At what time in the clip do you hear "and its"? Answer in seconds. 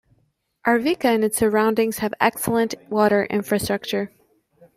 1.13-1.37